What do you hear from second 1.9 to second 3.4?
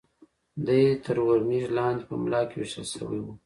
په ملا کې وېشتل شوی و.